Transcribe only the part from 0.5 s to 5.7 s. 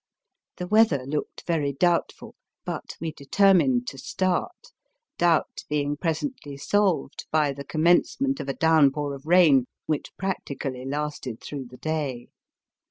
The weather looked very doubtful, but we determined to start, doubt